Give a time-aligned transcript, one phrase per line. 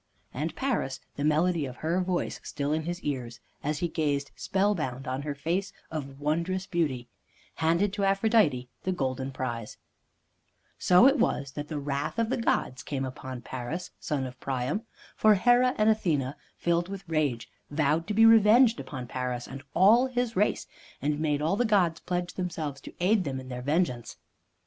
[0.33, 5.07] And Paris, the melody of her voice still in his ears, as he gazed spellbound
[5.07, 7.07] on her face of wondrous beauty,
[7.57, 9.77] handed to Aphrodite the golden prize.
[10.79, 14.81] So was it that the wrath of the gods came upon Paris, son of Priam.
[15.15, 20.07] For Hera and Athene, filled with rage, vowed to be revenged upon Paris and all
[20.07, 20.65] his race,
[20.99, 24.17] and made all the gods pledge themselves to aid them in their vengeance.